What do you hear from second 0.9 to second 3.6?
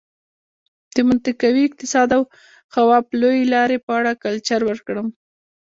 د منطقوي اقتصاد او خواف لویې